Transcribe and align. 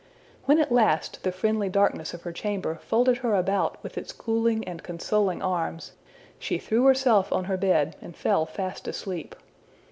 When 0.45 0.57
at 0.57 0.71
last 0.71 1.21
the 1.21 1.31
friendly 1.31 1.69
darkness 1.69 2.11
of 2.11 2.23
her 2.23 2.31
chamber 2.31 2.79
folded 2.81 3.17
her 3.17 3.35
about 3.35 3.77
with 3.83 3.99
its 3.99 4.11
cooling 4.11 4.63
and 4.67 4.81
consoling 4.81 5.43
arms, 5.43 5.91
she 6.39 6.57
threw 6.57 6.85
herself 6.85 7.31
on 7.31 7.43
her 7.43 7.55
bed 7.55 7.95
and 8.01 8.15
fell 8.17 8.47
fast 8.47 8.87
asleep. 8.87 9.35